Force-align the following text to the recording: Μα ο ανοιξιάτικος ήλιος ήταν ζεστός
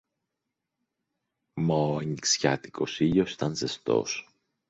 Μα 1.61 1.75
ο 1.75 1.97
ανοιξιάτικος 1.97 2.99
ήλιος 2.99 3.33
ήταν 3.33 3.55
ζεστός 3.55 4.29